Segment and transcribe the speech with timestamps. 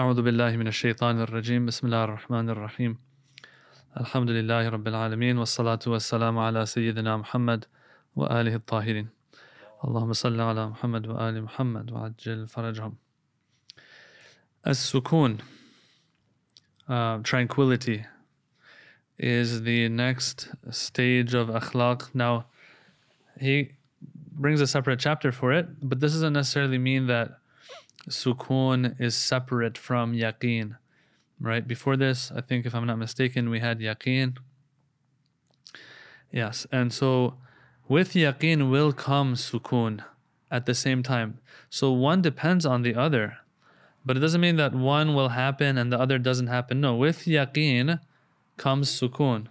[0.00, 1.66] أعوذ بالله من الشيطان الرجيم.
[1.66, 2.98] بسم الله الرحمن الرحيم.
[4.00, 7.64] الحمد لله رب العالمين والصلاة والسلام على سيدنا محمد
[8.16, 9.08] وآله الطاهرين.
[9.84, 12.96] اللهم صل على محمد وآل محمد وعجل فرجهم.
[14.66, 15.38] السكون
[16.88, 18.06] uh, tranquility
[19.18, 22.14] is the next stage of akhlaq.
[22.14, 22.46] Now
[23.38, 23.72] he
[24.32, 27.39] brings a separate chapter for it but this doesn't necessarily mean that
[28.08, 30.76] sukoon is separate from yaqeen.
[31.40, 31.66] Right?
[31.66, 34.36] Before this, I think if I'm not mistaken, we had yaqeen.
[36.30, 37.34] Yes, and so
[37.88, 40.04] with yaqeen will come sukun
[40.50, 41.38] at the same time.
[41.68, 43.38] So one depends on the other.
[44.04, 46.80] But it doesn't mean that one will happen and the other doesn't happen.
[46.80, 48.00] No, with yaqeen
[48.56, 49.48] comes sukun.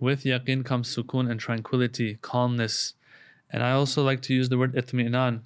[0.00, 2.94] With yaqeen comes sukun and tranquility, calmness.
[3.50, 5.40] And I also like to use the word itmi'nan.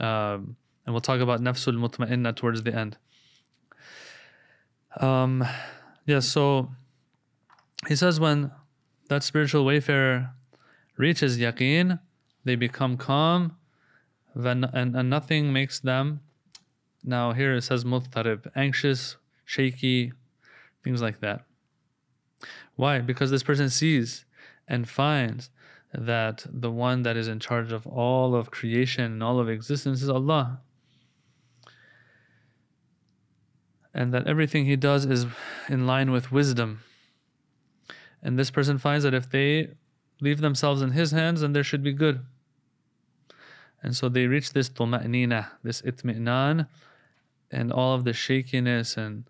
[0.00, 2.96] Um, and we'll talk about nafsul mutma'inna towards the end.
[5.00, 5.44] Um,
[6.06, 6.70] yeah, so
[7.88, 8.50] he says when
[9.08, 10.30] that spiritual wayfarer
[10.96, 12.00] reaches yaqeen,
[12.44, 13.56] they become calm,
[14.34, 16.20] and, and nothing makes them.
[17.04, 20.12] Now here it says muttarib, anxious, shaky,
[20.82, 21.44] things like that.
[22.76, 23.00] Why?
[23.00, 24.24] Because this person sees
[24.66, 25.50] and finds
[25.92, 30.02] that the one that is in charge of all of creation and all of existence
[30.02, 30.60] is Allah.
[33.94, 35.26] And that everything he does is
[35.68, 36.80] in line with wisdom.
[38.22, 39.70] And this person finds that if they
[40.20, 42.20] leave themselves in his hands, then there should be good.
[43.82, 46.68] And so they reach this tuma'nina, this itmi'nan,
[47.50, 49.24] and all of the shakiness and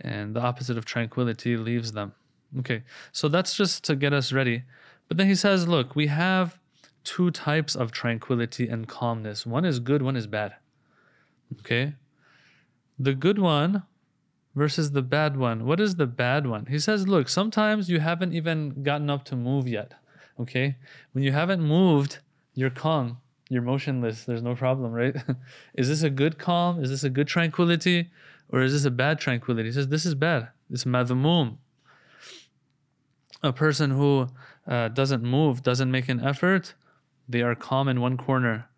[0.00, 2.14] and the opposite of tranquility leaves them.
[2.58, 4.62] Okay, so that's just to get us ready.
[5.08, 6.58] But then he says, look, we have
[7.04, 9.46] two types of tranquility and calmness.
[9.46, 10.54] One is good, one is bad.
[11.60, 11.94] Okay?
[12.98, 13.82] The good one
[14.54, 15.66] versus the bad one.
[15.66, 16.66] What is the bad one?
[16.66, 19.94] He says, look, sometimes you haven't even gotten up to move yet.
[20.38, 20.76] Okay?
[21.12, 22.18] When you haven't moved,
[22.54, 23.18] you're calm,
[23.48, 25.16] you're motionless, there's no problem, right?
[25.74, 26.82] is this a good calm?
[26.82, 28.10] Is this a good tranquility?
[28.50, 29.68] Or is this a bad tranquility?
[29.68, 30.48] He says, this is bad.
[30.70, 31.58] It's madhumum.
[33.42, 34.28] A person who
[34.66, 36.74] uh, doesn't move, doesn't make an effort,
[37.28, 38.68] they are calm in one corner.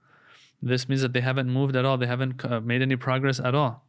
[0.63, 3.55] This means that they haven't moved at all, they haven't uh, made any progress at
[3.55, 3.86] all.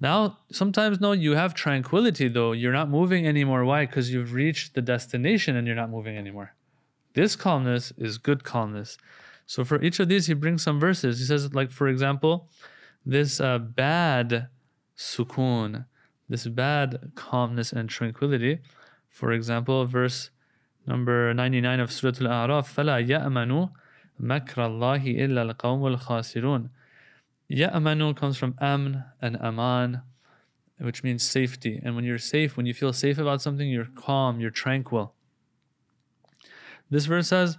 [0.00, 2.52] Now, sometimes no, you have tranquility though.
[2.52, 3.64] You're not moving anymore.
[3.64, 3.86] Why?
[3.86, 6.54] Because you've reached the destination and you're not moving anymore.
[7.14, 8.98] This calmness is good calmness.
[9.46, 11.18] So for each of these, he brings some verses.
[11.20, 12.48] He says, like for example,
[13.06, 14.48] this uh, bad
[14.96, 15.86] sukoon,
[16.28, 18.60] this bad calmness and tranquility.
[19.08, 20.30] For example, verse
[20.86, 23.70] number 99 of Surah Al-A'raf, فَلَا يَأْمَنُوا
[24.20, 26.70] مَكْرَ اللَّهِ إِلَّا الْقَوْمُ الْخَاسِرُونَ
[27.51, 30.01] Ya'manu comes from amn and aman,
[30.77, 31.81] which means safety.
[31.83, 35.13] And when you're safe, when you feel safe about something, you're calm, you're tranquil.
[36.89, 37.57] This verse says,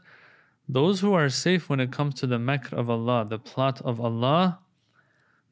[0.69, 4.01] Those who are safe when it comes to the makr of Allah, the plot of
[4.01, 4.61] Allah,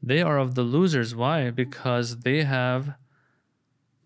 [0.03, 1.15] they are of the losers.
[1.15, 1.50] Why?
[1.50, 2.94] Because they have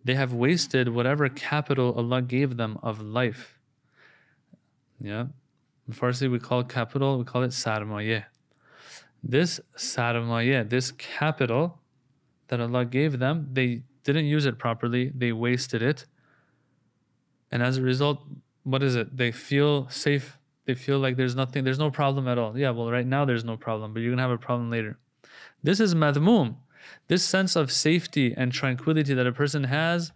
[0.05, 3.61] they have wasted whatever capital Allah gave them of life.
[5.01, 5.27] Yeah.
[5.87, 8.25] In Farsi we call capital, we call it sarmayeh.
[9.23, 11.79] This sarmaya, this capital
[12.49, 16.07] that Allah gave them, they didn't use it properly, they wasted it.
[17.51, 18.27] And as a result,
[18.65, 19.17] what is it?
[19.17, 20.39] They feel safe.
[20.65, 22.57] They feel like there's nothing, there's no problem at all.
[22.57, 24.99] Yeah, well, right now there's no problem, but you're gonna have a problem later.
[25.63, 26.57] This is madmum.
[27.09, 30.13] This sense of safety and tranquility that a person has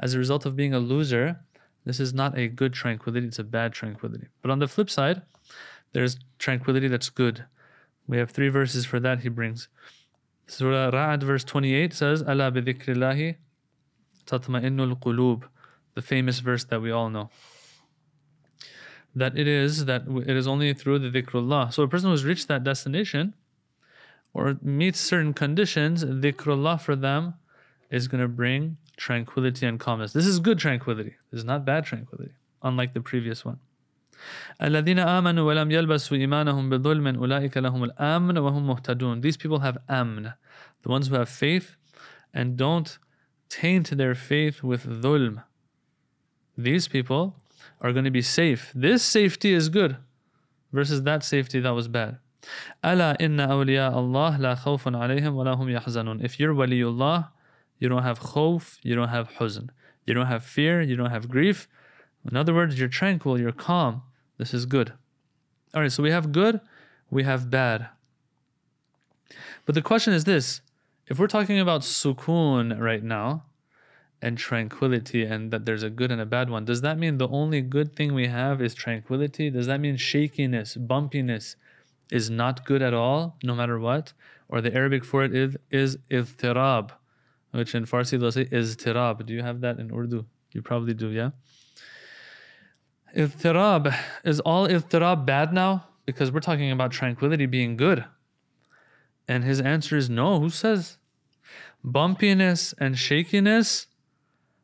[0.00, 1.40] as a result of being a loser,
[1.84, 4.26] this is not a good tranquility, it's a bad tranquility.
[4.42, 5.22] But on the flip side,
[5.92, 7.44] there's tranquility that's good.
[8.08, 9.68] We have three verses for that he brings.
[10.46, 12.22] Surah Ra'ad verse 28 says,
[14.28, 15.44] tatma'innul qulub,
[15.94, 17.30] the famous verse that we all know.
[19.14, 21.72] That it is that it is only through the dhikrullah.
[21.72, 23.34] So a person who's reached that destination
[24.32, 27.34] or meets certain conditions, dhikrullah for them
[27.90, 30.12] is going to bring tranquility and calmness.
[30.12, 31.16] This is good tranquility.
[31.30, 32.32] This is not bad tranquility,
[32.62, 33.58] unlike the previous one.
[34.61, 39.21] الذين آمنوا ولم يلبسوا إيمانهم بظلم أولئك لهم الأمن وهم مهتدون.
[39.21, 40.33] These people have amn,
[40.83, 41.75] the ones who have faith
[42.33, 42.97] and don't
[43.49, 45.43] taint their faith with dhulm.
[46.57, 47.35] These people
[47.81, 48.71] are going to be safe.
[48.73, 49.97] This safety is good
[50.71, 52.19] versus that safety that was bad.
[52.83, 56.23] ألا إن أولياء الله لا خوف عليهم ولا هم يحزنون.
[56.23, 57.29] If you're waliullah,
[57.79, 59.69] you don't have khawf, you don't have huzn.
[60.05, 61.67] You don't have fear, you don't have grief.
[62.29, 64.01] In other words, you're tranquil, you're calm.
[64.38, 64.92] This is good.
[65.74, 66.60] All right, so we have good,
[67.10, 67.88] we have bad.
[69.66, 70.62] But the question is this
[71.06, 73.44] if we're talking about sukoon right now
[74.22, 77.28] and tranquility and that there's a good and a bad one, does that mean the
[77.28, 79.50] only good thing we have is tranquility?
[79.50, 81.56] Does that mean shakiness, bumpiness
[82.10, 84.12] is not good at all, no matter what?
[84.48, 86.92] Or the Arabic for it is, is iztirab,
[87.50, 89.26] which in Farsi they'll say iztirab.
[89.26, 90.24] Do you have that in Urdu?
[90.52, 91.30] You probably do, yeah?
[93.16, 93.94] Iztirab,
[94.24, 95.86] is all iztirab bad now?
[96.04, 98.04] Because we're talking about tranquility being good.
[99.26, 100.40] And his answer is no.
[100.40, 100.98] Who says?
[101.84, 103.86] Bumpiness and shakiness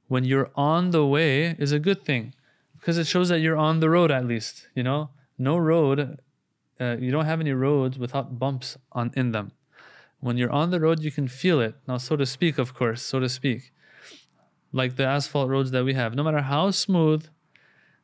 [0.08, 2.34] when you're on the way is a good thing
[2.78, 4.68] because it shows that you're on the road at least.
[4.74, 6.20] You know, no road,
[6.80, 9.52] uh, you don't have any roads without bumps on in them.
[10.20, 11.74] When you're on the road, you can feel it.
[11.86, 13.72] Now, so to speak, of course, so to speak,
[14.72, 16.14] like the asphalt roads that we have.
[16.14, 17.26] No matter how smooth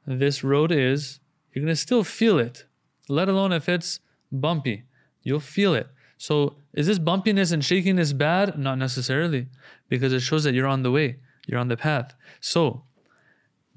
[0.06, 1.20] this road is,
[1.52, 2.64] you're gonna still feel it.
[3.08, 4.00] Let alone if it's
[4.30, 4.84] bumpy,
[5.22, 5.88] you'll feel it.
[6.16, 8.58] So is this bumpiness and shakiness bad?
[8.58, 9.48] Not necessarily,
[9.88, 11.16] because it shows that you're on the way,
[11.46, 12.14] you're on the path.
[12.40, 12.84] So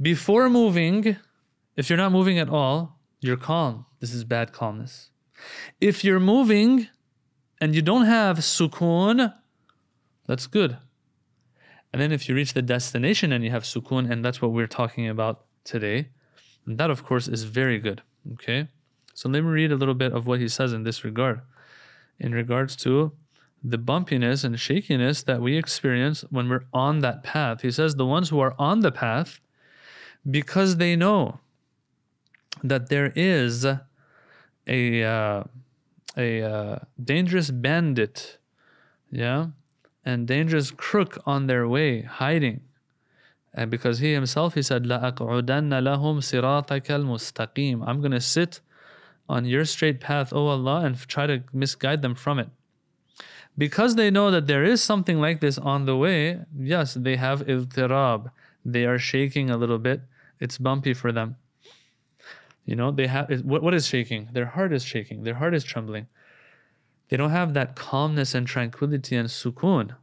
[0.02, 1.18] before moving,
[1.76, 3.86] if you're not moving at all, you're calm.
[4.00, 5.10] This is bad calmness.
[5.80, 6.90] If you're moving
[7.62, 9.34] and you don't have sukoon,
[10.28, 10.78] that's good.
[11.92, 14.68] And then if you reach the destination and you have sukoon, and that's what we're
[14.68, 16.10] talking about today,
[16.66, 18.02] that of course is very good.
[18.34, 18.68] Okay?
[19.14, 21.42] So let me read a little bit of what he says in this regard
[22.20, 23.12] in regards to
[23.64, 27.62] the bumpiness and shakiness that we experience when we're on that path.
[27.62, 29.40] He says, The ones who are on the path,
[30.30, 31.40] because they know
[32.64, 35.44] that there is a, uh,
[36.18, 38.38] a uh, dangerous bandit,
[39.12, 39.48] yeah,
[40.06, 42.62] and dangerous crook on their way, hiding.
[43.54, 48.62] And because he himself, he said, لَأَقْعُدَنَّ لَهُمْ صِرَاطَكَ الْمُسْتَقِيمِ I'm going to sit
[49.30, 52.50] on your straight path, O Allah, and try to misguide them from it.
[53.58, 57.46] Because they know that there is something like this on the way, yes, they have
[57.46, 58.32] iztirab.
[58.66, 60.02] They are shaking a little bit.
[60.40, 61.36] It's bumpy for them.
[62.66, 64.30] You know, they have what, what is shaking?
[64.32, 65.24] Their heart is shaking.
[65.24, 66.08] Their heart is trembling.
[67.10, 69.96] They don't have that calmness and tranquility and sukoon.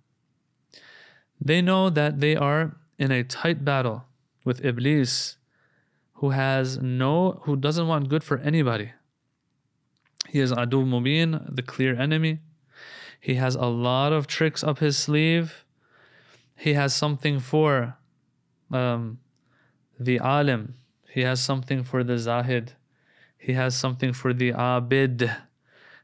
[1.40, 4.04] They know that they are in a tight battle
[4.44, 5.38] with Iblis,
[6.20, 8.92] who has no, who doesn't want good for anybody.
[10.28, 12.40] He is Adu Mubin, the clear enemy.
[13.18, 15.64] He has a lot of tricks up his sleeve.
[16.54, 17.96] He has something for
[18.70, 19.18] um,
[19.98, 20.74] the alim.
[21.08, 22.74] He has something for the zahid.
[23.38, 25.34] He has something for the abid.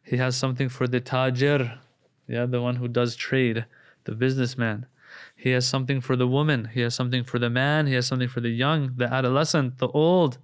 [0.02, 1.78] He has something for the tajir,
[2.26, 3.66] yeah, the one who does trade,
[4.04, 4.86] the businessman.
[5.35, 6.69] He has something for the woman.
[6.73, 7.87] He has something for the man.
[7.87, 10.37] He has something for the young, the adolescent, the old.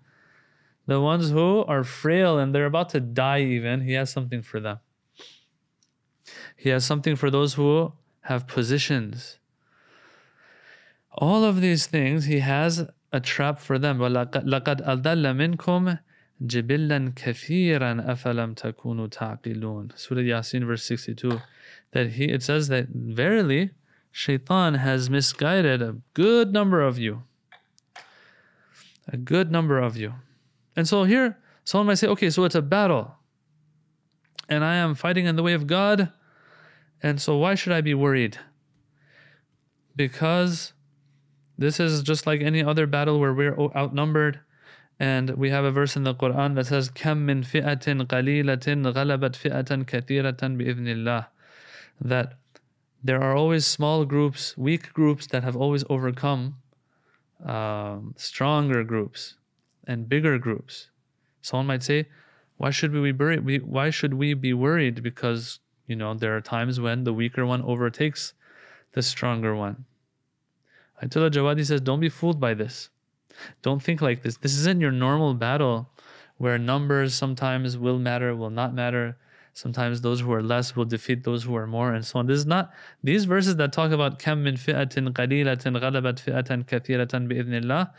[0.87, 4.59] The ones who are frail and they're about to die, even, he has something for
[4.59, 4.79] them.
[6.55, 9.37] He has something for those who have positions.
[11.11, 13.99] All of these things, he has a trap for them.
[13.99, 15.99] لَقَدْ أَضَلَّ مِنْكُمْ
[16.45, 21.41] جِبِلًّا كَثِيرًا أَفَلَمْ تَكُونُوا تَعْقِلُونَ Surah Yasin, verse 62.
[21.91, 23.71] That he, it says that verily,
[24.11, 27.23] shaitan has misguided a good number of you.
[29.07, 30.13] A good number of you.
[30.75, 33.15] And so here, someone might say, okay, so it's a battle.
[34.49, 36.11] And I am fighting in the way of God.
[37.03, 38.39] And so why should I be worried?
[39.95, 40.73] Because
[41.57, 44.39] this is just like any other battle where we're outnumbered.
[44.99, 49.35] And we have a verse in the Quran that says, كَم مِّن فِئَةٍ قَلِيلَةٍ غَلَبَتْ
[49.35, 51.27] فِئَةً كَثِيرَةً بِإِذْنِ اللَّهِ
[52.01, 52.33] That
[53.04, 56.56] there are always small groups, weak groups that have always overcome
[57.44, 59.36] um, stronger groups
[59.86, 60.88] and bigger groups.
[61.40, 62.06] Someone might say,
[62.56, 63.64] why should we be worried?
[63.64, 65.02] Why should we be worried?
[65.02, 68.34] Because, you know, there are times when the weaker one overtakes
[68.92, 69.84] the stronger one.
[71.02, 72.90] Ayatollah Jawadi says, don't be fooled by this.
[73.62, 74.36] Don't think like this.
[74.36, 75.90] This isn't your normal battle
[76.36, 79.16] where numbers sometimes will matter, will not matter.
[79.54, 82.26] Sometimes those who are less will defeat those who are more, and so on.
[82.26, 82.72] This is not
[83.04, 87.90] these verses that talk about kam min fi'atin qalilatin ghalabat fi'atan kathiratan bi'idhnillah.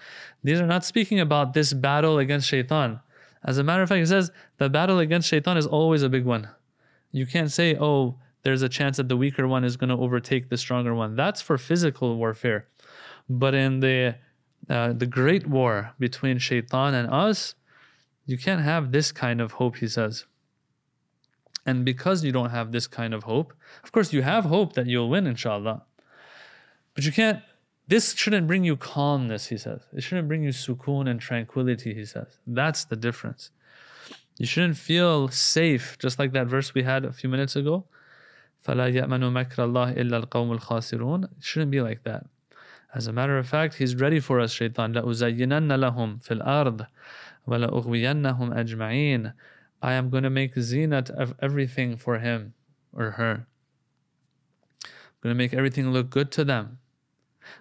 [0.43, 3.01] These are not speaking about this battle against shaitan.
[3.45, 6.25] As a matter of fact, it says the battle against shaitan is always a big
[6.25, 6.49] one.
[7.11, 10.49] You can't say, oh, there's a chance that the weaker one is going to overtake
[10.49, 11.15] the stronger one.
[11.15, 12.67] That's for physical warfare.
[13.29, 14.15] But in the
[14.69, 17.55] uh, the great war between shaitan and us,
[18.25, 20.25] you can't have this kind of hope, he says.
[21.66, 23.52] And because you don't have this kind of hope,
[23.84, 25.82] of course, you have hope that you'll win, inshallah.
[26.94, 27.40] But you can't,
[27.86, 29.82] this shouldn't bring you calmness, he says.
[29.92, 32.38] It shouldn't bring you sukoon and tranquility, he says.
[32.46, 33.50] That's the difference.
[34.38, 37.84] You shouldn't feel safe, just like that verse we had a few minutes ago.
[38.66, 42.26] فَلَا يَأْمَنُ مَكْرَ اللَّهِ إِلَّا الْقَوْمُ الْخَاسِرُونَ It shouldn't be like that.
[42.94, 44.94] As a matter of fact, he's ready for us, shaitan.
[44.94, 46.86] لَأُزَيِّنَنَّ لَهُمْ فِي الْأَرْضِ
[47.46, 49.32] وَلَأُغْوِيَنَّهُمْ أَجْمَعِينَ
[49.83, 52.53] I am going to make zinat of everything for him
[52.93, 53.47] or her.
[54.85, 56.79] I'm going to make everything look good to them.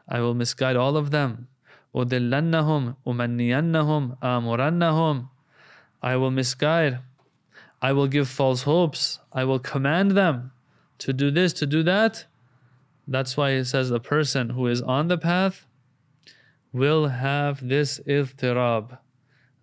[0.08, 1.48] I will misguide all of them.
[1.92, 5.28] أُدِلَّنَّهُمْ أُمَنِّيَنَّهُمْ آمُرَنَّهُمْ
[6.00, 7.00] I will misguide.
[7.82, 9.18] I will give false hopes.
[9.32, 10.52] I will command them
[10.98, 12.26] to do this, to do that.
[13.08, 15.66] That's why it says the person who is on the path
[16.72, 18.98] will have this iztirab,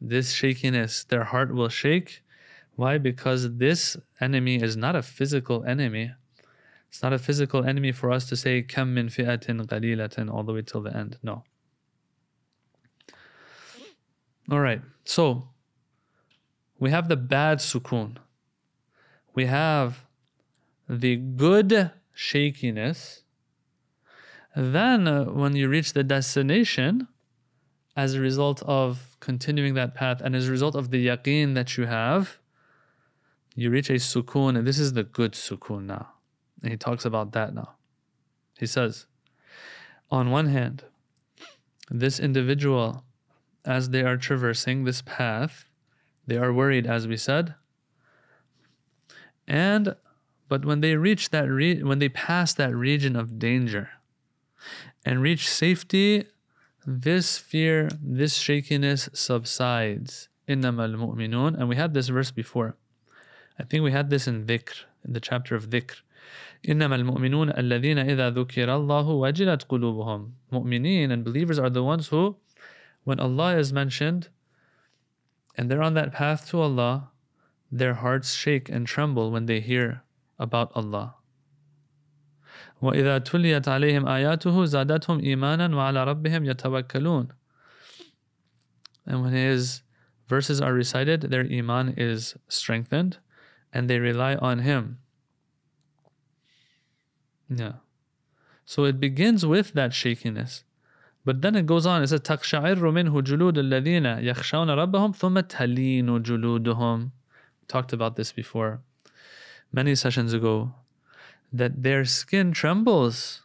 [0.01, 1.06] this shakiness.
[1.06, 2.22] Their heart will shake
[2.79, 2.98] why?
[2.98, 6.13] Because this enemy is not a physical enemy.
[6.88, 10.53] It's not a physical enemy for us to say kam min fi'atin qalilatin all the
[10.53, 11.17] way till the end.
[11.21, 11.43] No.
[14.50, 14.81] All right.
[15.03, 15.50] So
[16.79, 18.15] we have the bad sukun.
[19.36, 20.05] We have
[20.88, 23.24] the good shakiness.
[24.55, 27.09] Then, uh, when you reach the destination,
[27.98, 31.75] as a result of continuing that path and as a result of the yaqeen that
[31.75, 32.39] you have,
[33.54, 36.09] you reach a sukun, and this is the good sukun now.
[36.62, 37.75] And he talks about that now.
[38.59, 39.07] He says,
[40.11, 40.85] on one hand,
[41.90, 43.04] this individual,
[43.64, 45.66] as they are traversing this path,
[46.26, 47.54] they are worried, as we said.
[49.47, 49.95] And
[50.49, 53.90] but when they reach that re- when they pass that region of danger
[55.04, 56.25] and reach safety,
[56.87, 60.28] this fear, this shakiness subsides.
[60.49, 62.76] إنما المؤمنون and we had this verse before.
[63.59, 66.00] I think we had this in dhikr, in the chapter of dhikr.
[66.66, 70.31] إنما المؤمنون الذين إذا ذكر الله وجلت قلوبهم.
[70.52, 72.37] Mu'mineen and believers are the ones who,
[73.04, 74.28] when Allah is mentioned,
[75.57, 77.11] and they're on that path to Allah,
[77.71, 80.02] their hearts shake and tremble when they hear
[80.38, 81.16] about Allah.
[82.83, 87.28] وإذا تليت عليهم آياته زادتهم إيمانا وعلى ربهم يتوكلون.
[89.07, 89.83] And when his
[90.28, 93.19] verses are recited, their iman is strengthened
[93.73, 94.99] and they rely on him.
[97.49, 97.73] Yeah.
[98.64, 100.64] So it begins with that shakiness.
[101.25, 106.23] But then it goes on, it says, تَقْشَعِرُّ مِنْهُ جُلُودُ الَّذِينَ يَخْشَوْنَ رَبَّهُمْ ثُمَّ تَلِينُ
[106.23, 107.11] جُلُودُهُم
[107.66, 108.83] Talked about this before,
[109.73, 110.75] many sessions ago,
[111.50, 113.40] that their skin trembles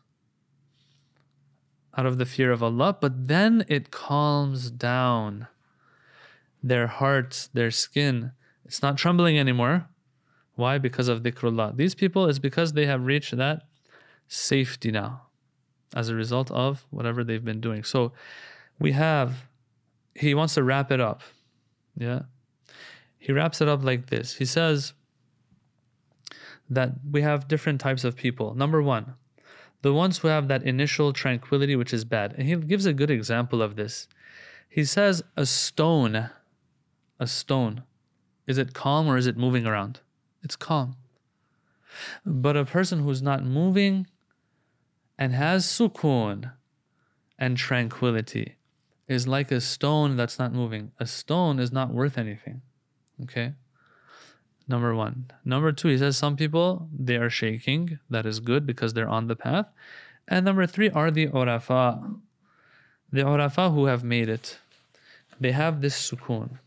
[1.95, 5.47] out of the fear of Allah, but then it calms down.
[6.61, 8.33] Their hearts, their skin,
[8.65, 9.87] it's not trembling anymore.
[10.56, 10.78] Why?
[10.78, 11.76] Because of dhikrullah.
[11.76, 13.62] These people is because they have reached that
[14.28, 15.22] safety now
[15.94, 17.84] as a result of whatever they've been doing.
[17.84, 18.12] So
[18.78, 19.46] we have,
[20.14, 21.22] he wants to wrap it up.
[21.96, 22.22] Yeah.
[23.18, 24.34] He wraps it up like this.
[24.34, 24.92] He says
[26.68, 28.54] that we have different types of people.
[28.54, 29.14] Number one,
[29.82, 32.34] the ones who have that initial tranquility, which is bad.
[32.36, 34.08] And he gives a good example of this.
[34.68, 36.30] He says, a stone,
[37.20, 37.82] a stone,
[38.46, 40.00] is it calm or is it moving around?
[40.44, 40.96] It's calm.
[42.24, 44.06] But a person who's not moving
[45.18, 46.52] and has sukun
[47.38, 48.56] and tranquility
[49.08, 50.92] is like a stone that's not moving.
[51.00, 52.62] A stone is not worth anything.
[53.22, 53.54] Okay?
[54.66, 55.30] Number one.
[55.44, 57.98] Number two, he says some people they are shaking.
[58.10, 59.66] That is good because they're on the path.
[60.26, 62.18] And number three are the urafa.
[63.12, 64.58] The urafa who have made it.
[65.38, 66.58] They have this sukun.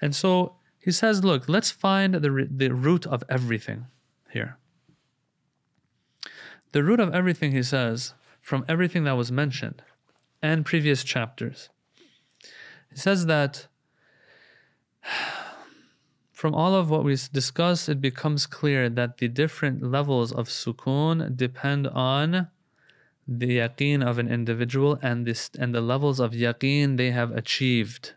[0.00, 0.57] And so
[0.88, 3.88] he says, look, let's find the, the root of everything
[4.30, 4.56] here.
[6.72, 9.82] The root of everything, he says, from everything that was mentioned
[10.40, 11.68] and previous chapters,
[12.90, 13.66] he says that
[16.32, 21.36] from all of what we discussed, it becomes clear that the different levels of sukoon
[21.36, 22.48] depend on
[23.26, 28.14] the yaqeen of an individual and this and the levels of yaqeen they have achieved.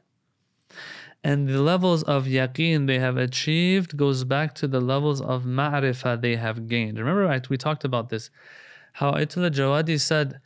[1.24, 6.20] And the levels of yaqeen they have achieved goes back to the levels of ma'rifah
[6.22, 6.98] they have gained.
[6.98, 8.32] Remember, right, we talked about this.
[8.94, 10.40] How Ayatollah Jawadi said,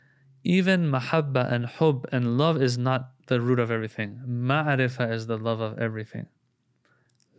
[0.44, 4.20] even mahabba and hub and love is not the root of everything.
[4.28, 6.26] Ma'rifah is the love of everything.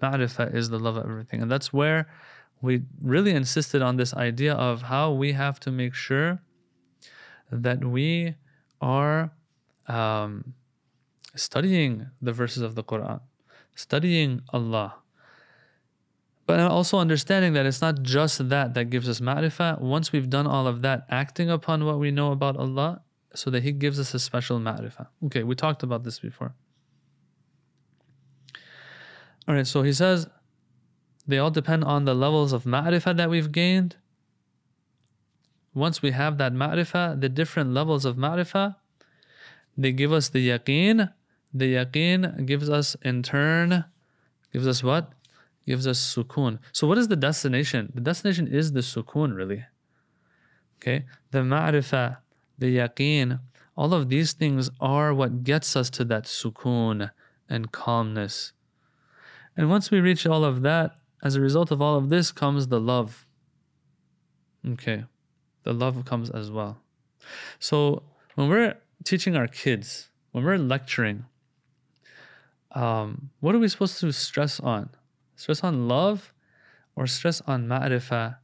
[0.01, 1.41] Ma'rifah is the love of everything.
[1.41, 2.09] And that's where
[2.61, 6.41] we really insisted on this idea of how we have to make sure
[7.51, 8.35] that we
[8.81, 9.31] are
[9.87, 10.53] um,
[11.35, 13.21] studying the verses of the Quran,
[13.75, 14.95] studying Allah.
[16.45, 19.81] But also understanding that it's not just that that gives us ma'rifah.
[19.81, 23.01] Once we've done all of that, acting upon what we know about Allah,
[23.35, 25.07] so that He gives us a special ma'rifah.
[25.25, 26.55] Okay, we talked about this before.
[29.47, 30.27] All right, so he says
[31.25, 33.95] they all depend on the levels of ma'rifah that we've gained
[35.77, 38.75] once we have that ma'rifah, the different levels of ma'rifah,
[39.77, 41.13] they give us the yaqeen.
[41.57, 43.85] The yaqeen gives us in turn,
[44.53, 45.13] gives us what?
[45.65, 46.59] Gives us sukoon.
[46.71, 47.91] So what is the destination?
[47.95, 49.65] The destination is the sukoon really.
[50.77, 51.05] Okay?
[51.31, 52.17] The ma'rifah,
[52.59, 53.39] the yaqeen,
[53.75, 57.09] all of these things are what gets us to that sukoon
[57.49, 58.53] and calmness.
[59.55, 62.67] And once we reach all of that, as a result of all of this comes
[62.67, 63.25] the love.
[64.63, 65.05] Okay,
[65.63, 66.77] the love comes as well.
[67.57, 68.03] So
[68.35, 71.25] when we're teaching our kids, when we're lecturing,
[72.77, 74.89] um, what are we supposed to stress on?
[75.35, 76.31] Stress on love
[76.95, 78.37] or stress on ma'rifah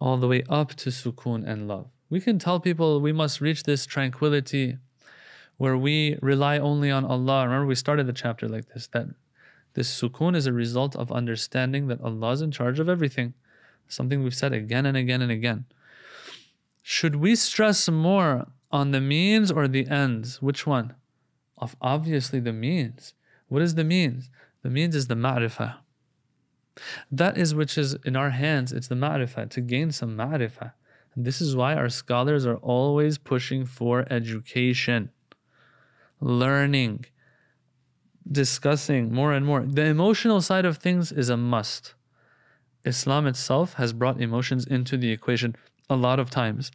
[0.00, 1.88] all the way up to sukoon and love?
[2.08, 4.78] We can tell people we must reach this tranquility
[5.56, 7.44] where we rely only on Allah.
[7.44, 9.08] Remember, we started the chapter like this that
[9.74, 13.34] this sukoon is a result of understanding that Allah is in charge of everything.
[13.88, 15.64] Something we've said again and again and again.
[16.80, 20.40] Should we stress more on the means or the ends?
[20.40, 20.94] Which one?
[21.58, 23.14] Of obviously the means.
[23.48, 24.30] What is the means?
[24.62, 25.76] The means is the ma'rifah.
[27.10, 28.72] That is which is in our hands.
[28.72, 30.72] It's the ma'rifah, to gain some ma'rifah.
[31.16, 35.10] This is why our scholars are always pushing for education,
[36.20, 37.06] learning,
[38.30, 39.62] discussing more and more.
[39.64, 41.94] The emotional side of things is a must.
[42.84, 45.54] Islam itself has brought emotions into the equation
[45.88, 46.72] a lot of times.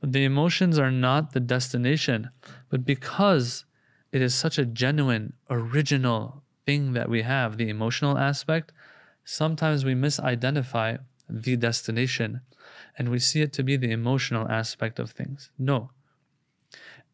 [0.00, 2.30] But the emotions are not the destination.
[2.70, 3.64] But because
[4.12, 8.72] it is such a genuine, original thing that we have, the emotional aspect,
[9.24, 12.42] sometimes we misidentify the destination
[12.98, 15.50] and we see it to be the emotional aspect of things.
[15.58, 15.90] No.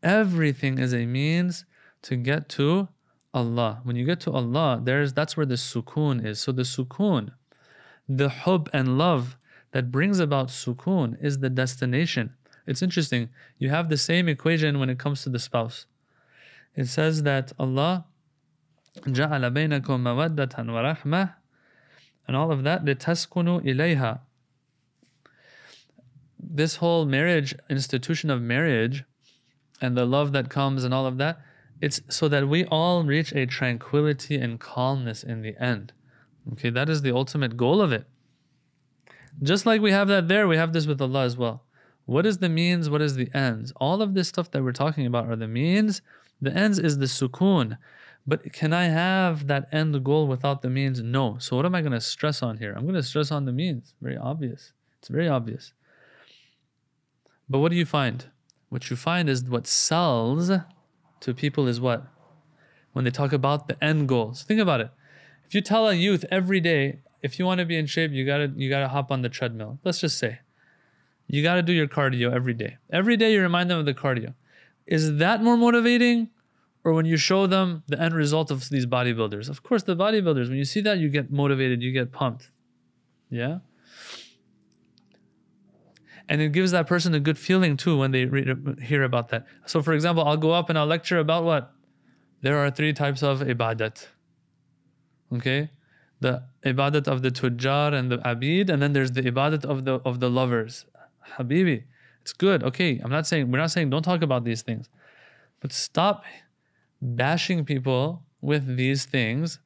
[0.02, 1.64] Everything is a means
[2.02, 2.88] to get to
[3.32, 3.80] Allah.
[3.84, 6.40] When you get to Allah, there's that's where the sukoon is.
[6.40, 7.32] So the sukoon,
[8.08, 9.36] the hub and love
[9.72, 12.34] that brings about sukoon is the destination.
[12.66, 13.30] It's interesting.
[13.58, 15.86] You have the same equation when it comes to the spouse
[16.77, 18.05] It says that Allah
[19.05, 21.33] جعل بينكم مودة ورحمة
[22.27, 24.19] and all of that لتسكنوا إليها.
[26.39, 29.03] This whole marriage institution of marriage
[29.81, 31.39] and the love that comes and all of that
[31.83, 35.91] it's so that we all reach a tranquility and calmness in the end.
[36.53, 38.05] Okay, that is the ultimate goal of it.
[39.41, 41.65] Just like we have that there, we have this with Allah as well.
[42.05, 42.89] What is the means?
[42.89, 43.73] What is the ends?
[43.77, 46.01] All of this stuff that we're talking about are the means.
[46.40, 47.78] the ends is the sukoon.
[48.26, 51.02] But can I have that end goal without the means?
[51.02, 51.38] No.
[51.38, 52.74] So what am I going to stress on here?
[52.76, 53.94] I'm going to stress on the means.
[54.02, 54.72] Very obvious.
[54.98, 55.72] It's very obvious.
[57.48, 58.26] But what do you find?
[58.68, 60.50] What you find is what sells
[61.20, 62.06] to people is what?
[62.92, 64.42] When they talk about the end goals.
[64.42, 64.90] Think about it.
[65.46, 68.26] If you tell a youth every day, if you want to be in shape, you
[68.26, 69.78] gotta you gotta hop on the treadmill.
[69.84, 70.40] Let's just say.
[71.26, 72.76] You gotta do your cardio every day.
[72.90, 74.34] Every day you remind them of the cardio.
[74.88, 76.30] Is that more motivating?
[76.84, 79.48] Or when you show them the end result of these bodybuilders?
[79.48, 82.50] Of course, the bodybuilders, when you see that, you get motivated, you get pumped.
[83.30, 83.58] Yeah?
[86.28, 88.28] and it gives that person a good feeling too when they
[88.82, 89.46] hear about that.
[89.66, 91.72] So, for example, I'll go up and I'll lecture about what
[92.42, 94.06] there are three types of ibadat.
[95.34, 95.70] Okay,
[96.20, 99.94] the ibadat of the tujjar and the abid, and then there's the ibadat of the
[100.04, 100.84] of the lovers.
[101.36, 101.84] Habibi,
[102.28, 102.62] it's good.
[102.62, 104.90] Okay, I'm not saying we're not saying don't talk about these things,
[105.60, 106.24] but stop
[107.00, 109.60] bashing people with these things,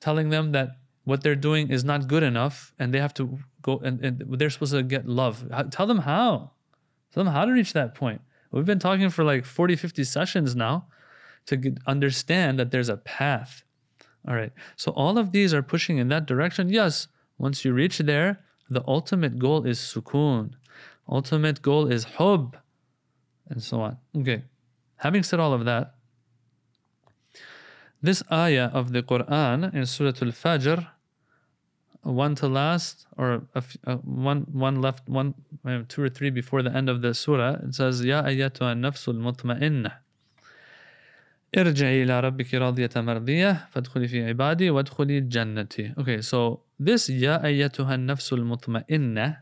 [0.00, 3.78] telling them that what they're doing is not good enough and they have to go
[3.84, 5.44] and, and they're supposed to get love.
[5.70, 6.52] Tell them how.
[7.12, 8.22] Tell them how to reach that point.
[8.50, 10.86] We've been talking for like 40, 50 sessions now
[11.44, 13.62] to get, understand that there's a path.
[14.26, 14.52] All right.
[14.76, 16.70] So all of these are pushing in that direction.
[16.70, 20.54] Yes, once you reach there, the ultimate goal is sukoon.
[21.09, 22.57] Ultimate goal is hub
[23.49, 23.97] and so on.
[24.15, 24.43] Okay.
[24.97, 25.95] Having said all of that,
[28.01, 30.87] this ayah of the Quran in Surah Al-Fajr
[32.03, 35.35] one to last, or a f- uh, one one left, one
[35.65, 37.57] uh, two or three before the end of the surah.
[37.63, 39.91] It says, "Ya ayyatuha nafsul mutma'inna."
[41.57, 45.93] ارجعي إلى ربك راضية مرضية فادخلي في عبادي وادخلي جنتي.
[45.97, 49.37] Okay, so this يا أيتها النفس المطمئنة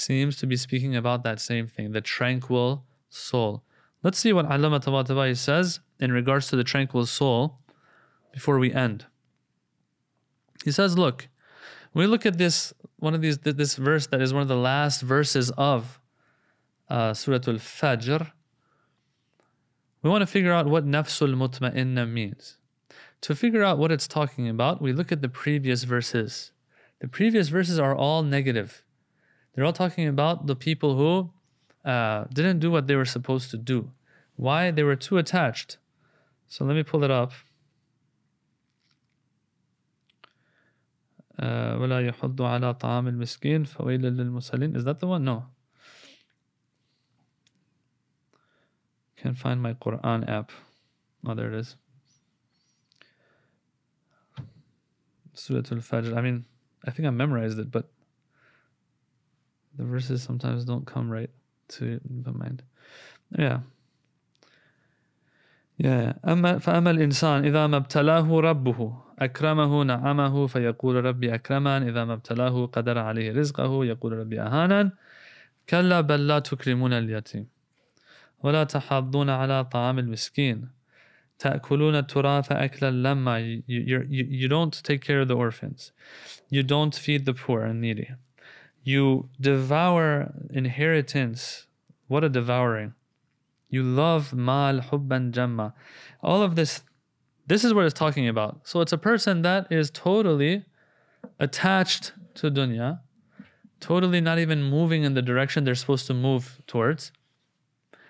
[0.00, 3.62] seems to be speaking about that same thing, the tranquil soul.
[4.02, 7.58] Let's see what Allama Tabatabai says in regards to the tranquil soul
[8.32, 9.06] before we end.
[10.64, 11.28] He says, look,
[11.94, 15.02] we look at this, one of these, this verse that is one of the last
[15.02, 16.00] verses of
[16.88, 18.32] uh, Surah Al Fajr,
[20.02, 22.56] we want to figure out what nafsul mutma'inna means.
[23.22, 26.52] To figure out what it's talking about, we look at the previous verses.
[27.00, 28.82] The previous verses are all negative.
[29.59, 33.57] They're all talking about the people who uh, didn't do what they were supposed to
[33.57, 33.91] do.
[34.35, 34.71] Why?
[34.71, 35.77] They were too attached.
[36.47, 37.31] So let me pull it up.
[41.37, 45.25] Uh, ولا يحض على طعام المسكين فويل للمصلين Is that the one?
[45.25, 45.47] No.
[49.17, 50.51] Can't find my Quran app.
[51.25, 51.75] Oh, there it is.
[55.33, 56.15] Surah Al-Fajr.
[56.15, 56.45] I mean,
[56.85, 57.89] I think I memorized it, but
[59.80, 61.30] the verses sometimes don't come right
[61.68, 62.62] to the mind.
[63.38, 63.60] Yeah.
[65.78, 66.12] Yeah.
[66.24, 72.66] أما فأما الإنسان إذا ما ابتلاه ربه أكرمه نعمه فيقول ربي أكرمن إذا ما ابتلاه
[72.66, 74.90] قدر عليه رزقه يقول ربي أهانن
[75.68, 77.46] كلا بل لا تكرمون اليتيم
[78.42, 80.68] ولا تحضون على طعام المسكين
[81.38, 85.92] تأكلون التراث أكلا لما you, you, you don't take care of the orphans
[86.50, 88.08] you don't feed the poor and needy
[88.82, 91.66] you devour inheritance.
[92.08, 92.94] What a devouring.
[93.68, 95.72] You love mal hubban jamma.
[96.22, 96.82] All of this
[97.46, 98.60] this is what it's talking about.
[98.64, 100.64] So it's a person that is totally
[101.40, 103.00] attached to dunya
[103.80, 107.12] totally not even moving in the direction they're supposed to move towards.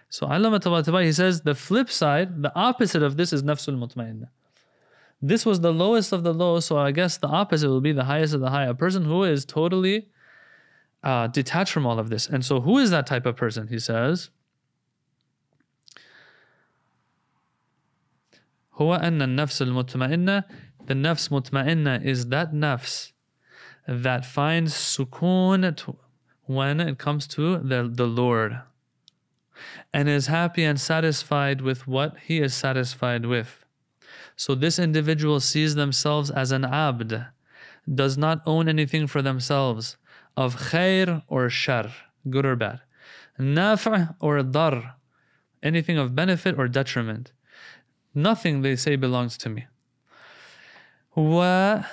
[0.09, 4.29] So Allama Tabatabai, he says the flip side, the opposite of this is nafsul mutmainna.
[5.23, 8.05] This was the lowest of the low, so I guess the opposite will be the
[8.05, 8.65] highest of the high.
[8.65, 10.09] A person who is totally
[11.04, 12.28] uh, detached from all of this.
[12.28, 13.68] And so who is that type of person?
[13.68, 14.30] He says,
[18.80, 20.44] هو أن النفس المطمئنة
[20.88, 23.12] The nafs mutma'inna is that nafs
[23.88, 25.96] that finds sukoon
[26.44, 28.60] when it comes to the, the Lord
[29.91, 33.65] and is happy and satisfied with what he is satisfied with.
[34.36, 37.28] So this individual sees themselves as an abd,
[37.91, 39.98] does not own anything for themselves
[40.37, 41.93] of khair or shar,
[42.29, 42.81] good or bad,
[43.38, 44.97] nafa' or dar,
[45.62, 47.33] anything of benefit or detriment.
[48.14, 49.66] Nothing they say belongs to me.
[51.14, 51.85] Wa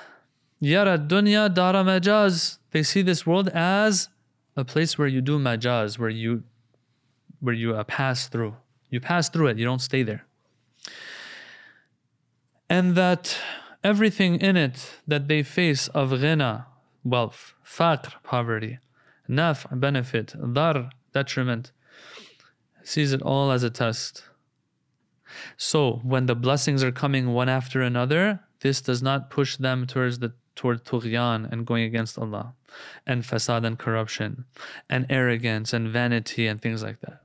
[0.60, 2.58] yara dunya dara majaz.
[2.72, 4.10] They see this world as
[4.56, 6.44] a place where you do majaz, where you
[7.40, 8.56] where you uh, pass through.
[8.90, 10.26] You pass through it, you don't stay there.
[12.70, 13.38] And that
[13.84, 16.66] everything in it that they face of ghina,
[17.10, 18.80] wealth, faqr, poverty,
[19.30, 21.72] naf, benefit, dar, detriment,
[22.84, 24.24] sees it all as a test.
[25.58, 30.20] So when the blessings are coming one after another, this does not push them towards
[30.20, 32.56] the toward tughyan and going against Allah,
[33.06, 34.46] and fasad and corruption,
[34.90, 37.22] and arrogance and vanity and things like that.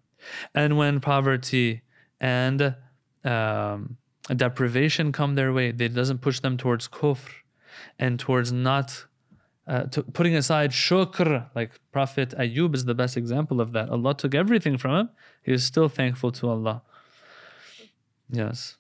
[0.55, 1.83] And when poverty
[2.21, 2.77] and
[3.25, 3.97] um,
[4.29, 7.31] deprivation come their way, it doesn't push them towards kufr
[7.99, 9.07] and towards not
[9.67, 11.49] uh, to putting aside shukr.
[11.55, 13.89] Like Prophet Ayub is the best example of that.
[13.91, 15.11] Allah took everything from him.
[15.43, 16.83] He is still thankful to Allah.
[18.31, 18.77] Yes.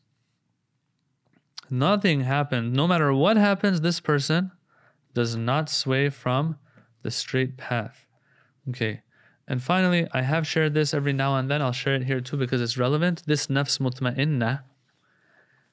[1.70, 2.72] Nothing happened.
[2.72, 4.52] No matter what happens, this person
[5.14, 6.58] does not sway from
[7.02, 8.06] the straight path.
[8.68, 9.02] Okay.
[9.48, 11.60] And finally, I have shared this every now and then.
[11.60, 13.22] I'll share it here too because it's relevant.
[13.26, 14.62] This nafs mutma'inna,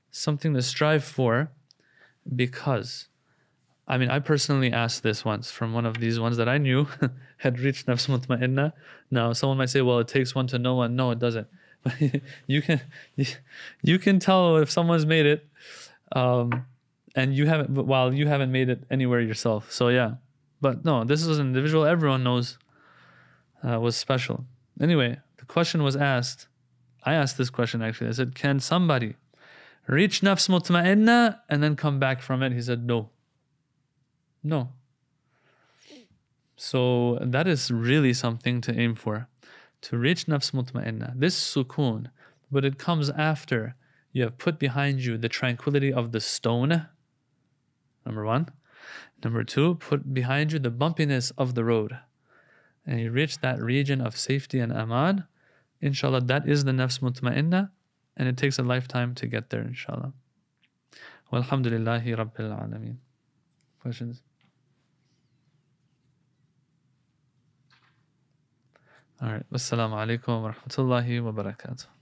[0.09, 1.51] something to strive for
[2.35, 3.07] because,
[3.89, 6.87] I mean, I personally asked this once from one of these ones that I knew
[7.37, 8.71] had reached nafs mutma'inna.
[9.09, 10.95] Now, someone might say, well, it takes one to know one.
[10.95, 11.47] No, it doesn't.
[12.47, 12.81] You can,
[13.81, 15.47] you can tell if someone's made it,
[16.11, 16.65] um,
[17.15, 19.71] and you haven't, while you haven't made it anywhere yourself.
[19.71, 20.15] So yeah,
[20.61, 21.85] but no, this is an individual.
[21.85, 22.57] Everyone knows
[23.63, 24.45] uh, was special.
[24.79, 26.47] Anyway, the question was asked.
[27.03, 28.09] I asked this question actually.
[28.09, 29.15] I said, Can somebody
[29.87, 32.51] reach nafs mutma'inna and then come back from it?
[32.51, 33.09] He said, No.
[34.43, 34.69] No.
[36.55, 39.27] So that is really something to aim for.
[39.83, 41.19] To reach nafs mutma'inna.
[41.19, 42.07] This sukoon,
[42.51, 43.75] but it comes after
[44.11, 46.87] you have put behind you the tranquility of the stone.
[48.05, 48.49] Number one.
[49.23, 51.97] Number two, put behind you the bumpiness of the road
[52.89, 55.25] and you reach that region of safety and aman,
[55.79, 57.69] inshallah, that is the nafs mutma'inna,
[58.17, 60.11] and it takes a lifetime to get there, inshallah.
[61.31, 62.97] Walhamdulillahi Rabbil Alameen.
[63.79, 64.23] Questions?
[69.21, 69.45] All right.
[69.51, 71.98] Wassalamu alaikum wa rahmatullahi wa barakatuh.